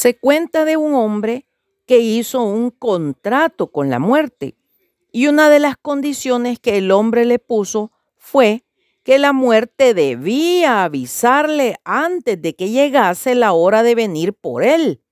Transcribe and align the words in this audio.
Se 0.00 0.18
cuenta 0.18 0.64
de 0.64 0.78
un 0.78 0.94
hombre 0.94 1.46
que 1.84 1.98
hizo 1.98 2.42
un 2.42 2.70
contrato 2.70 3.70
con 3.70 3.90
la 3.90 3.98
muerte 3.98 4.56
y 5.12 5.26
una 5.26 5.50
de 5.50 5.58
las 5.58 5.76
condiciones 5.76 6.58
que 6.58 6.78
el 6.78 6.90
hombre 6.90 7.26
le 7.26 7.38
puso 7.38 7.92
fue 8.16 8.64
que 9.02 9.18
la 9.18 9.34
muerte 9.34 9.92
debía 9.92 10.84
avisarle 10.84 11.76
antes 11.84 12.40
de 12.40 12.56
que 12.56 12.70
llegase 12.70 13.34
la 13.34 13.52
hora 13.52 13.82
de 13.82 13.94
venir 13.94 14.32
por 14.32 14.62
él, 14.62 15.02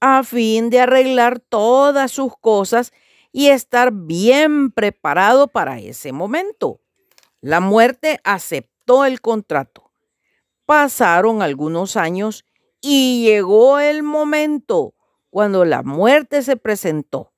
a 0.00 0.24
fin 0.24 0.70
de 0.70 0.80
arreglar 0.80 1.38
todas 1.38 2.10
sus 2.10 2.34
cosas 2.34 2.94
y 3.30 3.48
estar 3.48 3.92
bien 3.92 4.70
preparado 4.70 5.48
para 5.48 5.80
ese 5.80 6.12
momento. 6.12 6.80
La 7.42 7.60
muerte 7.60 8.20
aceptó 8.24 9.04
el 9.04 9.20
contrato. 9.20 9.90
Pasaron 10.64 11.42
algunos 11.42 11.98
años 11.98 12.46
y 12.80 13.24
llegó 13.24 13.80
el 13.80 14.02
momento 14.02 14.94
cuando 15.30 15.64
la 15.64 15.82
muerte 15.82 16.42
se 16.42 16.56
presentó. 16.56 17.32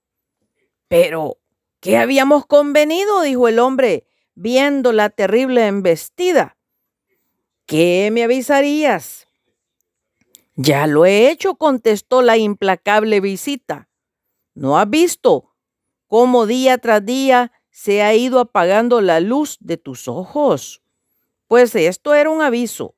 Pero, 0.88 1.38
¿qué 1.80 1.98
habíamos 1.98 2.46
convenido? 2.46 3.22
dijo 3.22 3.48
el 3.48 3.58
hombre, 3.58 4.06
viendo 4.34 4.92
la 4.92 5.10
terrible 5.10 5.66
embestida. 5.66 6.56
¿Qué 7.66 8.10
me 8.12 8.24
avisarías? 8.24 9.26
Ya 10.56 10.86
lo 10.86 11.06
he 11.06 11.30
hecho, 11.30 11.54
contestó 11.54 12.22
la 12.22 12.36
implacable 12.36 13.20
visita. 13.20 13.88
¿No 14.54 14.78
has 14.78 14.90
visto 14.90 15.54
cómo 16.06 16.46
día 16.46 16.78
tras 16.78 17.04
día 17.04 17.52
se 17.70 18.02
ha 18.02 18.14
ido 18.14 18.40
apagando 18.40 19.00
la 19.00 19.20
luz 19.20 19.56
de 19.60 19.76
tus 19.76 20.08
ojos? 20.08 20.82
Pues 21.46 21.74
esto 21.74 22.14
era 22.14 22.30
un 22.30 22.42
aviso. 22.42 22.96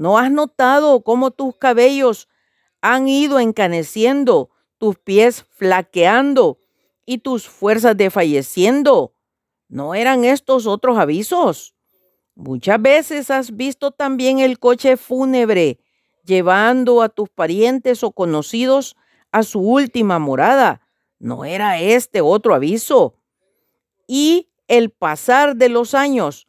¿No 0.00 0.16
has 0.16 0.32
notado 0.32 1.02
cómo 1.02 1.30
tus 1.30 1.56
cabellos 1.56 2.26
han 2.80 3.06
ido 3.06 3.38
encaneciendo, 3.38 4.48
tus 4.78 4.96
pies 4.98 5.44
flaqueando 5.50 6.58
y 7.04 7.18
tus 7.18 7.46
fuerzas 7.46 7.98
desfalleciendo? 7.98 9.12
¿No 9.68 9.94
eran 9.94 10.24
estos 10.24 10.66
otros 10.66 10.96
avisos? 10.96 11.74
Muchas 12.34 12.80
veces 12.80 13.30
has 13.30 13.54
visto 13.54 13.90
también 13.90 14.38
el 14.38 14.58
coche 14.58 14.96
fúnebre 14.96 15.80
llevando 16.24 17.02
a 17.02 17.10
tus 17.10 17.28
parientes 17.28 18.02
o 18.02 18.10
conocidos 18.12 18.96
a 19.32 19.42
su 19.42 19.60
última 19.60 20.18
morada. 20.18 20.80
¿No 21.18 21.44
era 21.44 21.78
este 21.78 22.22
otro 22.22 22.54
aviso? 22.54 23.16
Y 24.06 24.48
el 24.66 24.88
pasar 24.88 25.56
de 25.56 25.68
los 25.68 25.92
años, 25.92 26.46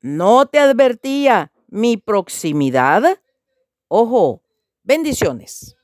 ¿no 0.00 0.46
te 0.46 0.58
advertía 0.58 1.52
mi 1.68 1.96
proximidad? 1.96 3.20
Ojo, 3.88 4.42
bendiciones. 4.82 5.76